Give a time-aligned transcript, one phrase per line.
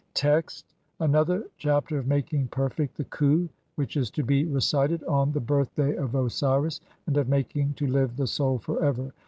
[0.15, 5.31] Text: (1) Another Chapter of making perfect the Khu, WHICH IS [TO BE RECITED ON]
[5.31, 9.13] THE BIRTHDAY OF OSIRIS, AND OF MAKING TO LIVE THE SOUL FOR EVER.